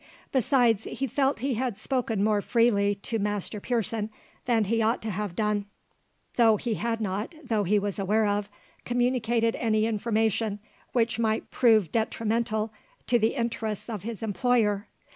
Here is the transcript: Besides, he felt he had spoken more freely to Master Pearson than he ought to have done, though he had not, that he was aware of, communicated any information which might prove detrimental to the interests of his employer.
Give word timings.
Besides, 0.31 0.85
he 0.85 1.05
felt 1.05 1.41
he 1.41 1.53
had 1.53 1.77
spoken 1.77 2.23
more 2.23 2.41
freely 2.41 2.95
to 2.95 3.19
Master 3.19 3.59
Pearson 3.59 4.09
than 4.45 4.63
he 4.63 4.81
ought 4.81 4.99
to 5.03 5.11
have 5.11 5.35
done, 5.35 5.65
though 6.37 6.57
he 6.57 6.73
had 6.73 6.99
not, 6.99 7.35
that 7.43 7.63
he 7.67 7.77
was 7.77 7.99
aware 7.99 8.25
of, 8.25 8.49
communicated 8.83 9.55
any 9.57 9.85
information 9.85 10.57
which 10.93 11.19
might 11.19 11.51
prove 11.51 11.91
detrimental 11.91 12.73
to 13.05 13.19
the 13.19 13.35
interests 13.35 13.89
of 13.91 14.01
his 14.01 14.23
employer. 14.23 14.87